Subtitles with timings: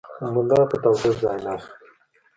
[0.33, 1.73] ملا به په تاوده ځای ناست و.